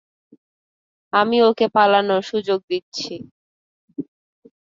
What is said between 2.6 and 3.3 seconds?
দিচ্ছি।